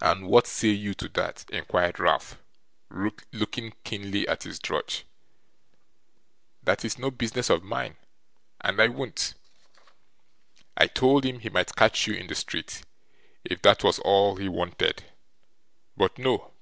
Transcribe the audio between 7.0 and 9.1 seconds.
business of mine, and I